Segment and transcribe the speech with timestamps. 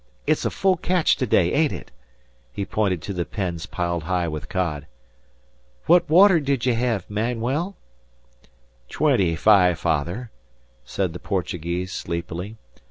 [0.25, 1.91] It's a full catch today, Aeneid it?"
[2.51, 4.87] He pointed at the pens piled high with cod.
[5.85, 7.75] "What water did ye hev, Manuel?"
[8.89, 10.31] "Twenty fife father,"
[10.83, 12.57] said the Portuguese, sleepily.